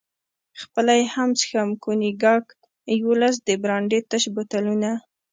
خپله 0.61 0.93
یې 0.99 1.05
هم 1.13 1.29
څښم، 1.39 1.69
کونیګاک، 1.83 2.45
یوولس 2.99 3.35
د 3.47 3.49
برانډي 3.61 3.99
تش 4.09 4.23
بوتلونه. 4.33 4.89